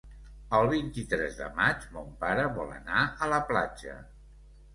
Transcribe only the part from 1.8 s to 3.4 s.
mon pare vol anar a